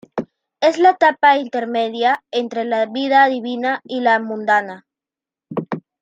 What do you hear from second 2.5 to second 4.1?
la vida divina y